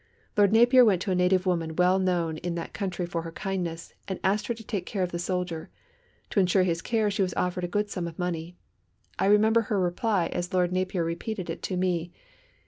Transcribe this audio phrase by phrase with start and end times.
[0.35, 3.93] Lord Napier went to a native woman well known in that country for her kindness,
[4.07, 5.69] and asked her to take care of the soldier.
[6.31, 8.57] To ensure his care she was offered a good sum of money.
[9.19, 12.11] I remember her reply as Lord Napier repeated it to me.